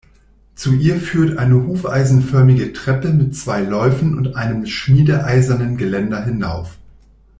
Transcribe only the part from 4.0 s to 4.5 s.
und